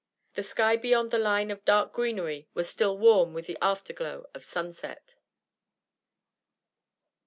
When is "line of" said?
1.19-1.63